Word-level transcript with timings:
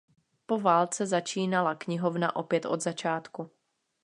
Po 0.45 0.59
válce 0.59 1.05
začínala 1.05 1.75
knihovna 1.75 2.35
opět 2.35 2.65
od 2.65 2.81
začátku. 2.81 3.51